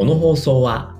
[0.00, 0.96] この放送は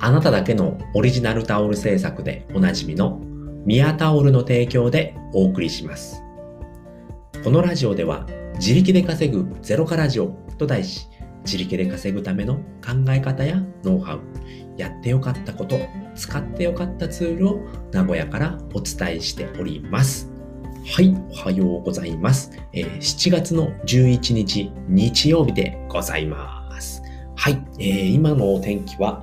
[0.00, 3.20] あなただけのオリジナルタオル制作でおなじみの
[3.66, 6.22] ミヤタオルの提供でお送りします。
[7.44, 11.08] このラジオでは自力で稼ぐゼロカラジオと題し
[11.44, 14.20] 自力で稼ぐための考え方やノウハウ、
[14.78, 15.78] やってよかったこと、
[16.14, 17.60] 使ってよかったツールを
[17.92, 20.32] 名古屋からお伝えしております。
[20.86, 22.50] はい、おはようございます。
[22.72, 26.55] えー、7月の11日日曜日でございます。
[27.46, 29.22] はい、えー、今のお天気は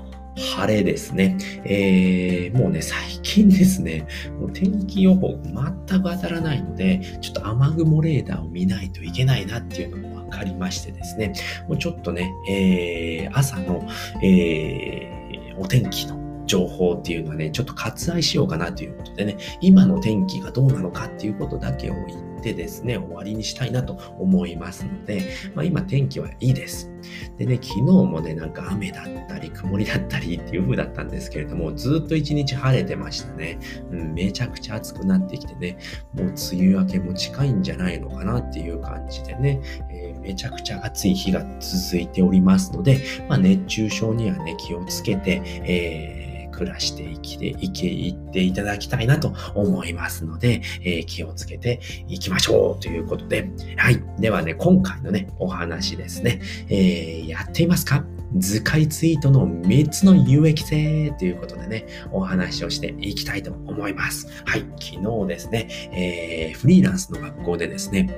[0.55, 1.37] 晴れですね。
[1.65, 4.07] えー、もうね、最近ですね、
[4.39, 11.33] もう天気予報全く当たらないので、ちょっと雨雲レーダーを見ないといけないなっていうのも分かりましてですね、
[11.67, 13.85] もうちょっとね、えー、朝の、
[14.23, 26.91] えー、お天気の情報っていうのはね、ちょっと割愛しようかなということでね、今の天気がどうなのかっていうことだけを言ってですね、終わりにしたいなと思いますので、まあ今天気はいいです。
[27.37, 33.59] でね、昨日もね、なんか雨だったり、曇りだったり っていう風だったんですけれども、ずっと一日晴れてましたね。
[33.91, 35.77] うん、めちゃくちゃ暑くなってきてね、
[36.13, 46.32] もう梅雨明けも近いんじゃないのかなっていう感じでね、えー、めちゃくちゃ暑い日が続いておりますので、まあ熱中症にはね、気をつけて、えー
[46.63, 54.01] 暮らして生きて、いけ、いっていただきたいなと思いますので、えー、気をつけていきましょうということで、はい。
[54.19, 58.05] ではね、今回のね、お話ですね、えー、やっていますか？
[58.37, 64.27] 図解ツイートの3つの有益性ということでね、お話をしていきたいと思います。
[64.45, 64.61] はい。
[64.79, 68.09] 昨日ですね、えー、フリーランスの学校でですね、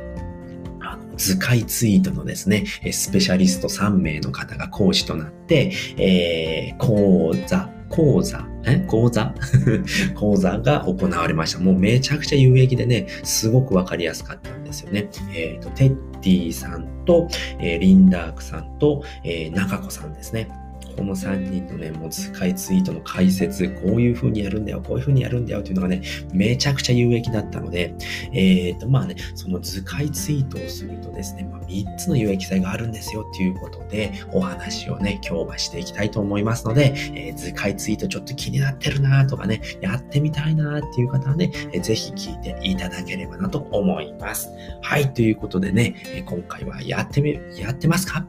[1.18, 8.84] 図解ツイートのですね、スペシャリスト3名の方が講師となって、えー、講座、講座、え？
[8.88, 9.34] 講座？
[10.16, 11.60] 講座が行われました。
[11.60, 15.08] もうめちゃくちゃ有益でね、すごくわかりやすかったんですよね。
[15.34, 17.30] えっ、ー、と、テッティさんと、
[17.60, 20.50] えー、リンダークさんと、えー、中子さんですね。
[20.96, 26.02] この3人のね、もう使いツイートの解説、こういう風にやるんだよ、こういう風にやるんだよっていうのがね、
[26.34, 27.94] めちゃくちゃ有益だったので、
[28.34, 44.50] えっ、ー、と、まあね、その図解ツイートをするとですね、まあ、3つの有益性があるんですよっていうことで、お話をね、今日はしていきたいと思いますので、えー、図解ツイートちょっと気になってるなとかね、やってみたいなっていう方はね、えー、ぜひ聞いていただければなと思います。
[44.82, 48.26] はい、ということでね、え今回はやってみ、やってますか？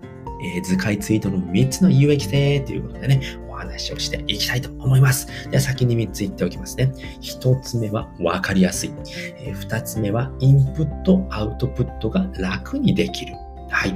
[0.55, 5.29] えー、図解ツイートの3つの有益性ということでね、お話をしていきたいと思います。
[5.51, 6.93] では先に3つ言っておきますね。
[7.21, 8.93] 1つ目は分かりやすい。
[9.39, 13.35] えー、2つ目はインプット、アウトプットが楽にできる。
[13.71, 13.93] はい。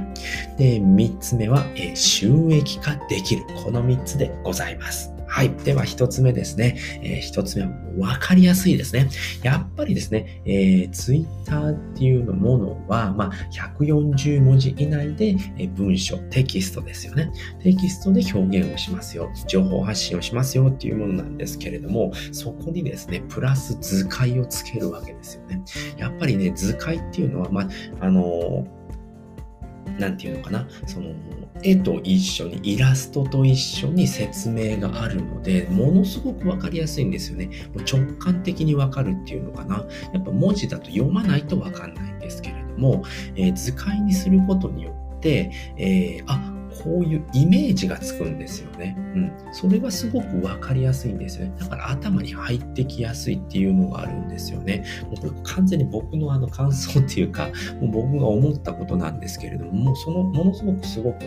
[0.57, 3.43] で、3つ目は、えー、収益化できる。
[3.63, 5.10] この3つでございます。
[5.31, 5.49] はい。
[5.63, 6.77] では、一つ目ですね。
[7.01, 9.09] えー、一つ目は、わかりやすいですね。
[9.43, 13.31] やっぱりですね、えー、ツイッターっていうものは、まあ、
[13.79, 17.31] 140文字以内で、え、文章、テキストですよね。
[17.63, 19.29] テキストで表現をしますよ。
[19.47, 25.63] 情報発信をしますよっていうものなんですけれども、そこにですね、プラス図解をつけるわけですよね。
[25.97, 27.69] やっぱりね、図解っていうのは、まあ、
[28.01, 28.80] あのー
[29.99, 31.13] 何て言うのかな、その、
[31.63, 37.47] 絵と一緒に、イラストと一緒に説明があるので、ものすごく分かりやすいんですよね。
[37.75, 39.85] もう直感的に分かるっていうのかな？
[40.13, 43.03] やっぱ文字だと読まないと分かんないんですけれども、
[43.35, 46.39] えー、図解にすることによって、えー、あ、
[46.83, 48.95] こういうイメージがつくんですよね。
[48.97, 49.31] うん。
[49.53, 51.53] それがすごく分かりやすいんですよね。
[51.59, 54.83] だから頭に入ってきやすいっていうのがあるんですよね。
[55.03, 57.49] もうこれ完全に僕のあの感想っていうか、
[57.79, 61.17] もう僕が思ったことなんですけれども、もうそのものすごくすごく、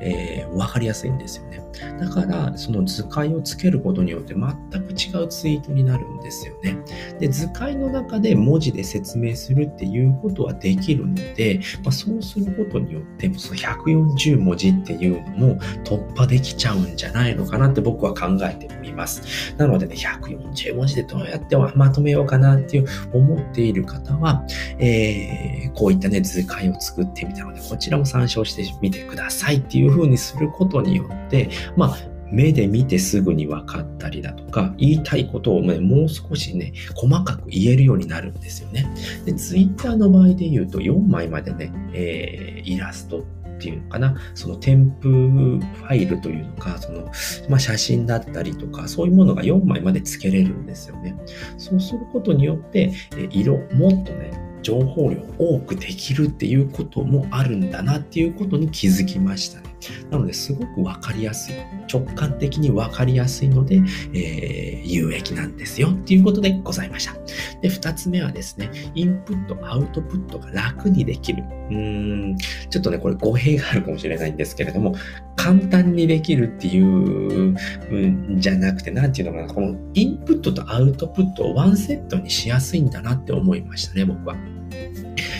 [0.00, 1.63] えー、分かりやすいんですよね。
[1.98, 6.76] だから、その図解をつけることによって全く違うツイートになるんですよね。
[7.18, 19.54] で、図解の中で文字で説明するっていうことはできるので、まあ、そうすることによって、その140文字っていうのも突破できちゃうんじゃないのかなって僕は考えております。
[19.56, 24.44] なのでね、140文字でどうやってまとめようかなっていう思っている方は、
[24.78, 31.96] えー、こういったね、図解を作ってみたので、こちらも参照してみてくださいっていう風にすることによって、まあ、
[32.30, 38.86] 目で見てすぐに分かったりだとか、言いたいことを、ね、もう少しね、細かく言えるようになるんですよね。
[39.24, 43.22] で、ツイッターの場合で言うと4枚までね、えー、イラストっ
[43.58, 47.04] ていうのかな、その添付ファイルというのか、その、
[47.48, 51.16] まあ、写真だったりとか、そういうものが4枚まで付けれるんですよね。
[51.56, 54.32] そうすることによって、え色、もっとね、
[54.62, 59.73] 情報量多くできるっていうこともあるんだなっていうことに気づきましたね。
[60.10, 61.54] なのですごくわかりやすい。
[61.92, 63.76] 直感的にわかりやすいので、
[64.12, 67.14] えー、有益なんですよっていうことでございました。
[67.60, 71.42] で、二つ目はですね、インプット、アウトプットが楽にできる。
[71.70, 72.36] うーん、
[72.70, 74.94] ちょっとね、これ語弊があるかもしれないんですけれども、
[75.36, 84.36] 簡単にできるっていうんじゃなくて、なんていうのかな、このインプットとアウトプットをワンセットにしやすいんだなって思いましたね、僕は。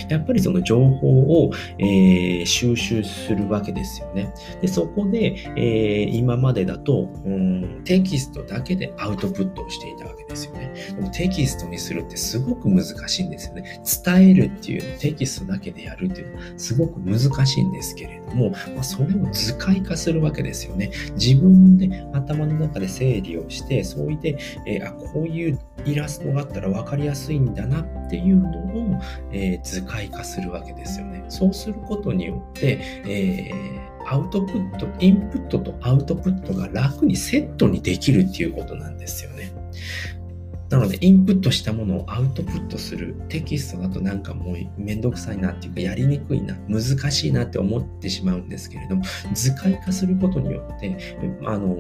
[0.09, 4.33] やっぱりその情報を、えー、収集するわけですよね。
[4.61, 10.75] で、そこで、えー、今までだと、うん、テキストだけでアウトプットをしていたわけですよね。
[10.95, 13.81] でもテキストにするってすごく難しいんですよね。
[14.05, 20.91] 伝えるっていう、テキストだけでやるっていうのはすごく難しいんですけれども、まあ、それを図解化するわけですよね。
[21.15, 29.01] 自分で頭の中で整理をして、そういて、えー、あ、こういうイラストがあったら分かりやすいんだなっていうのを、
[29.33, 31.25] えー、図解化するわけですよね。
[31.29, 39.53] そうすることによって、えー、アウトプット、インプットとアウトプットが楽にセットにできるっていうことなんですよね。
[40.71, 49.05] なので、インプットしたものをアウトプットするテキストだとなんかもうめんどくさいなっていうか、やりにくいな、難しいなって思ってしまうんですけれども、
[49.35, 50.97] 図解化することによって、
[51.45, 51.79] あの、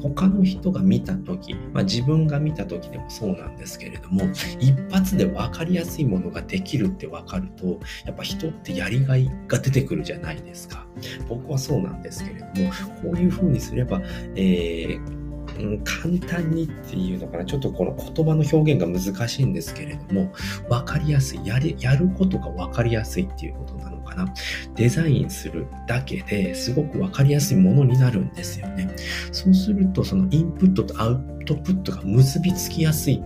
[0.00, 4.24] 他の人が見た時、まあ、自分が見た時でもそうなんですけれども
[4.60, 10.86] 一発で分かりやすいものができるって分かるとやっぱ人ってやりがいが出てくるじゃないですか。
[11.28, 12.70] 僕はそうなんですけれども
[13.02, 14.00] こういうふうにすれば、
[14.34, 15.18] えー
[15.58, 20.32] うん、簡単にっていうのかな、ちょっとこの言葉の表現が難しいんですけれども、
[20.68, 23.87] 分かりやすい、やるやることが分かりやすいっていうことな
[24.24, 24.34] な。
[24.74, 28.88] デザインするだけですごく分かりやすいものになるんですよね。
[29.32, 33.22] そうすると、そのインプットとアウトプットが結びつきやすい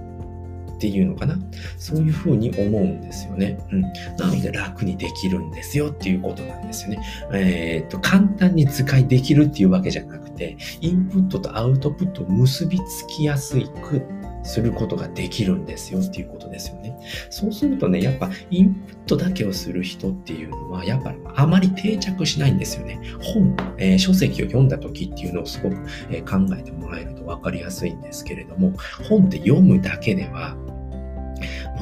[0.76, 1.38] っていうのかな。
[1.78, 3.58] そういうふうに思うんですよね。
[3.70, 3.82] うん。
[3.82, 7.02] なので楽にできるんですよっていうことなんですよね。
[7.32, 14.02] えっ、と、簡単に使いできるっていうわけじゃなくて、インプットとアウトプットを結びつきやすく
[14.42, 16.96] することができるんですよっていうことですよね。
[17.30, 23.00] そうするとね、やっぱインプットだけをする人っていうのは、やっぱあまり定着しないんですよね。
[23.20, 25.76] 本、えー、書籍を読んだ時っていうのをすごく、
[26.10, 28.72] えー、考えてもらえると分かりやすいんですけれども、
[29.08, 30.56] 本って読むだけでは、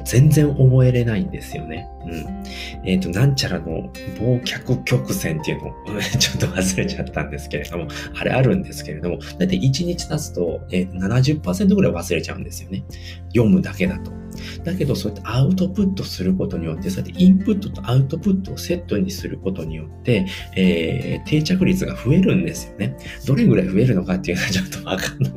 [0.04, 1.88] 全然覚えれないんですよね。
[2.04, 2.44] うん。
[2.84, 5.72] えっ、ー、と、なんちゃらの忘却曲線っていうのを
[6.18, 7.88] ちょっと忘れちゃったんですけれども、
[8.18, 12.84] あれあるんですけれども、だいたい1日経つと、えー、70%ぐらい忘れちゃうんですよね。
[13.28, 14.20] 読むだけだと。
[14.64, 20.26] だけど、そうやってアウトプットすることによって、そうやってインプットとアウトプットをセットにすることによって、
[20.56, 22.96] えー、定着率が増えるんですよね。
[23.26, 25.32] どれぐらい増えるのかっていうのは ちょっとわかんない。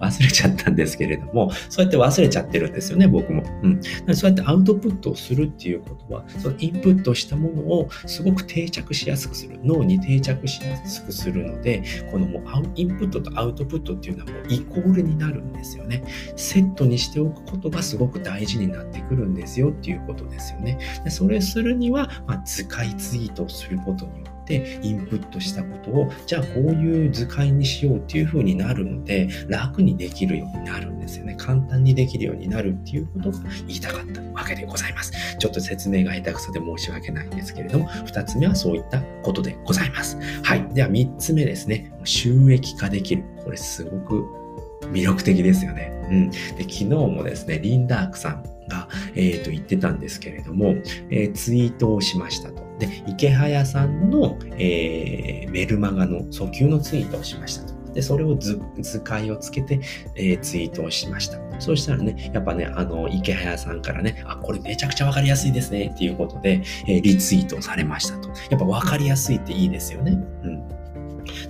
[0.00, 3.42] 忘れちゃったんですけれども、そうやって忘れちゃってるんですよね、僕も。
[3.62, 3.80] うん。
[4.14, 9.58] そうやってアウトプットをするっていうことは、そのインプットしたものをすごく定着しやすくする。
[9.62, 12.42] 脳に定着しやすくするので、このもう
[12.74, 16.04] インプットとアウトプットっていうのはもうイコールになるんですよね。
[16.36, 20.78] セットにしておくことがすごく大事になってくるんですよっていうことですよね。
[21.04, 24.39] でそれするには、まあ、図解ツイートをすることによって、
[24.82, 31.34] インプットしたことを、じゃあこういう図解にしようっていう風になるので、楽にできるようになるんですよね。
[31.38, 35.12] 簡単にできるようになるっていうことが言いたかったわけでございます。
[35.38, 40.18] ちょっと説明が下手くそで申し訳ないんですけれども、2つ目はそういったことでございます。
[40.42, 40.68] はい。
[40.74, 41.92] では3つ目ですね。
[42.04, 43.24] 収益化できる。
[43.44, 44.24] これすごく
[44.92, 45.92] 魅力的ですよね。
[46.10, 46.30] うん。
[46.30, 50.74] で、昨日もですね、リンダークさんが、えっ、ー、と、言ってたんですけれども、
[51.10, 52.69] えー、ツイートをしましたと。
[52.80, 57.80] で、池早さんの、えー、メルマガの訴求のツイートをしましたと。
[57.92, 59.80] で、それを図図解をつけて、
[60.16, 61.38] えー、ツイートをしました。
[61.60, 68.28] そうしたらね、やっぱね、あの、池早さんからね、あ、これめちゃくちゃわかりやすいですね、っていうことで、えー、リツイートをされましたと。
[68.50, 70.18] やっぱわかりやすいっていいですよね。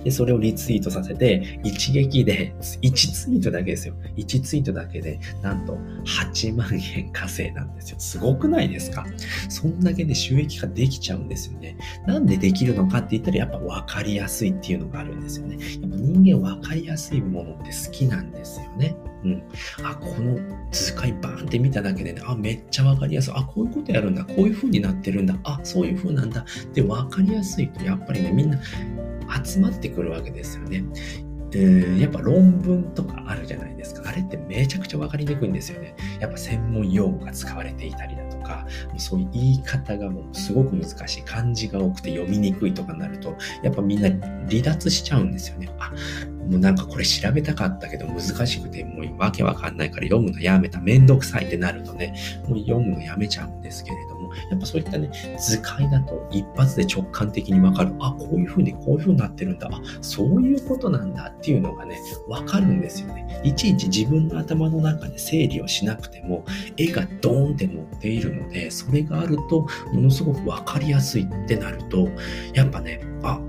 [0.03, 3.95] で、それをリツイートさせて、一撃で、1ツイートだけですよ。
[4.17, 7.99] 1ツイートだけで、なんと8万円稼いだんですよ。
[7.99, 9.05] すごくないですか？
[9.49, 11.77] そんだけで収益化できちゃうんですよね。
[12.07, 15.57] なんでできるのかって言ったら、やっぱ分かりやすいっていうのがあるんですよね。
[15.59, 18.95] やっぱ人間分かりやすいものって好きなんですよね。
[19.23, 19.43] うん。
[19.83, 20.39] あ、この
[20.71, 23.33] 図解バーンって見ただけでね、あ、めっちゃ分かりやすい。
[23.35, 24.25] あ、こういうことやるんだ。
[24.25, 25.37] こういう風になってるんだ。
[25.43, 26.43] あ、そういう風なんだ。
[26.73, 28.59] で、分かりやすいと、やっぱりね、みんな
[29.43, 30.83] 集まってくるわけですよね。
[31.53, 34.07] えー、やっぱ論文とかあるじゃないですか。
[34.07, 35.95] あれってめちゃくちゃ分かりにくいんですよね。
[36.19, 38.65] やっぱ専門用語が使われていたりだとか、
[38.97, 41.23] そういう言い方がもうすごく難しい。
[41.23, 44.09] 漢字が多くて読みにくいとかになると、やっぱみんな
[44.49, 45.69] 離脱しちゃうんですよね。
[45.77, 45.91] あ、
[46.49, 50.79] もうなんかこれ調べたかったけど難しくて、もうわけわかんないから読むのやめた。
[50.79, 52.13] めんどくさいってなるとね、
[52.47, 57.93] もう読むのやめちゃうんですけれども、やっぱそういったね、図解だと一発で直感的にわかる。
[57.99, 59.69] あ、こういう風にこういう風になってるんだ。
[59.71, 63.41] あ、そういうことなんだっていうのがね、わかるんですよね。
[63.43, 66.43] いちいち自分の頭の中で整理をしなくても、
[66.77, 72.07] 絵がドーンって載っているので、それがあると、ものすごくわかりやすいってなると、
[72.53, 73.39] やっぱね、あ、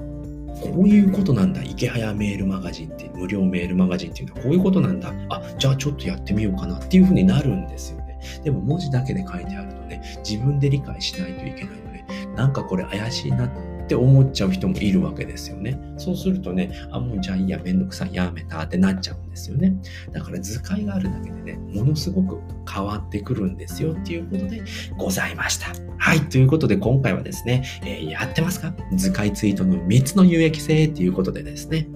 [0.63, 1.63] こういうことなんだ。
[1.63, 5.13] 池早メールマガジンって、無料メールマガジンっていうのはこういうことなんだ。
[5.29, 8.19] あ、じゃあちょっとやってみようかなっていうふうになるんですよね。
[8.45, 12.05] でも文字だけで書いてあるとね、自分で理解しないといけないので、
[12.37, 15.79] なんかこれ怪しいなってって思っちゃう人もいるわけですよね。
[15.99, 19.75] そうするとね、あ、もうじゃあいいや、めんどくさい、やめたってなっちゃうんですよね。
[20.13, 24.63] だから図解があるだけでね、ものすごく変わってくるんですよっていうことで
[24.97, 25.67] ございました。
[25.99, 26.21] はい。
[26.23, 28.75] ということで今回はですね、えー、やってますか？
[28.97, 31.87] 図解ツイートの3つの有益性っていうことでですね、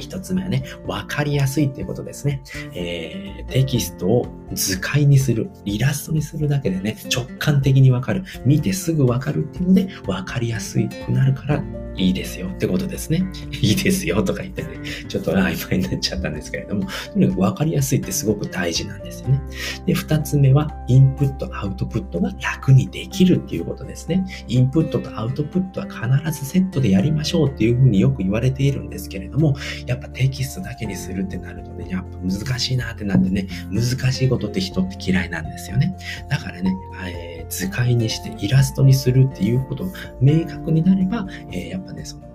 [0.00, 2.42] 一つ目はね、わかりやすいっていうことですね。
[2.74, 11.62] えー、テキストを図解にする、イラストにするだけでね、直感的にわかる、見てすぐわかるっていうので、わかりやすくなるから
[11.96, 13.24] いいですよってことですね。
[13.62, 14.68] いいですよとか言ってね、
[15.08, 19.40] ちょっと曖昧になっちゃったんですけれども、とにかく分かりやすいってすごく大事なんですよね。
[19.86, 24.24] で、二つ目は、インプット、アウトプットが楽にできるっていうことですね。
[24.48, 29.56] インプットとアウトプットは必ずセットでやりましょうっていうふうによく言われているんですけれども、
[29.86, 35.96] やっぱテキストだけにするってなるとね、やっぱ難しいなってなってね、難しいことって人って嫌いなんですよね。
[36.28, 36.74] だからね、
[37.06, 39.86] えー、図解にしてイラストにするっていうこと
[40.20, 42.33] 明確になれば、えー、やっぱね、その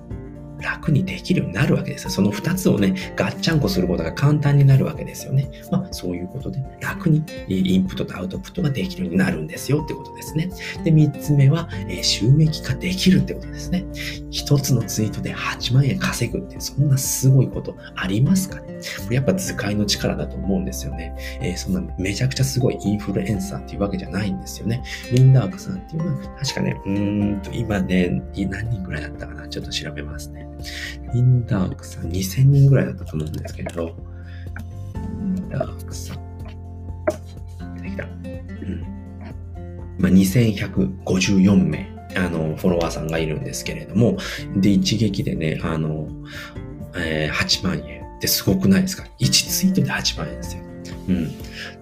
[0.62, 2.10] 楽にできるようになるわけですよ。
[2.10, 5.50] その二つをね、ガッチャンコすることが簡単になるわけですよね。
[5.72, 10.50] まあ、そういうことで、楽にインプットとアウトプットができるようになるんですよってことですね。
[10.84, 13.86] で、三つ目は、えー、収益化できるってことですね。
[14.32, 18.80] 一つのツイートで8万円稼ぐって、そんなすごいことありますかね？
[19.04, 21.16] これやっぱ図解の力だと思うんですよね。
[21.42, 24.84] えー、そんなめちゃくちゃすごいインフルエンサーっていうわけじゃないんですよね。
[25.12, 29.48] リンダークさんっていうのは、確かね、うーんと、今ね、何人ぐらいだったかな？
[29.48, 30.48] ちょっと調べますね。
[31.14, 33.96] インダークさん2000人ぐらいだったと思うんですけれど、
[34.96, 36.30] インダークさん。
[37.76, 38.04] 出てきた。
[38.04, 38.84] うん。
[39.98, 44.18] まあ、2154名、あの、フォロワーさんがいるんですけれども、
[44.56, 46.08] で、一撃でね、あの、
[46.96, 50.69] えー、8万円ってすごくないですか ?1 ツイートで8万円ですよ。
[51.10, 51.32] うん。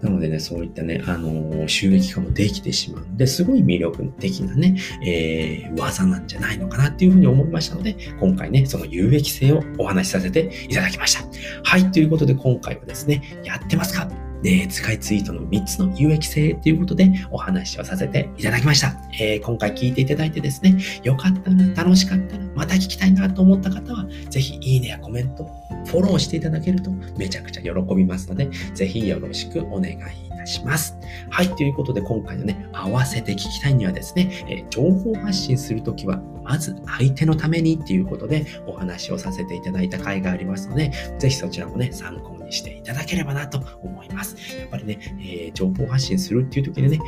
[0.02, 11.26] なのでね、そういったね、あのー、収益化もできてしまうんで、すごい魅力的なね、えー、技なんじゃないのかなっていうふうに思いましたので、今回ね、その有益性をお話しさせていただきました。
[11.64, 14.27] はい、ということで今回はですね、やってますか？
[14.48, 18.96] で、使いツイートの3つの有益性ということでお話をさせていただきました。
[19.20, 25.44] えー、今回聞いていただいてですね、よかったな、楽しかったな、また聞きたいなと思った方は、ぜひいいねやコメント、
[25.88, 29.98] フォローしていただけるとめちゃくちゃ喜びますので、ぜひよろしくお願いい
[30.30, 30.98] たします。
[31.30, 44.36] はい、ということで今回のね、合わせて聞きたいにはですね、えー、情報発信するときは、まず相手のためにっていうことでお話をさせていただいた回がありますので、ぜひそちらもね、参考にしていただければなと思います。
[44.58, 47.00] やっぱりね、えー、情報発信するっていう時にね、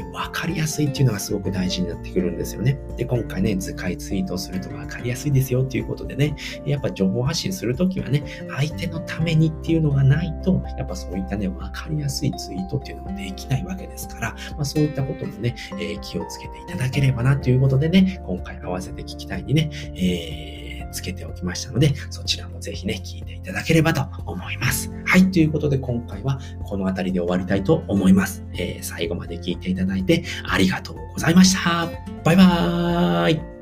[0.00, 2.78] えー、わかりやすいっていうのがすごく大事になってくるんですよね。
[2.96, 6.34] で、今回ね、図解ツイートをするとわかりやすいですよっていうことでね、
[6.66, 8.24] やっぱ情報発信するときはね、
[8.56, 20.57] 相手のためにっていうのがないと、やっぱそういったね、わかりやすいツイートっていうのができないわけですから、まあ、そういったこともね、えー、気をつけていただければなということでね、今回合わせて聞きたいにね、えー
[20.92, 24.90] つけておきましたので、そちらもぜひね、聞いていただければと思います。
[25.04, 28.44] はい、ということで今回はこの辺りで終わりたいと思います。
[28.54, 31.88] えー、最後まで聞いていただいてありがとうございました。
[32.24, 33.57] バイバーイ